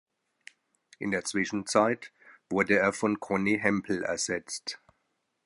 [0.97, 2.11] In der Zwischenzeit
[2.49, 4.79] wurde er von "Konny Hempel" ersetzt.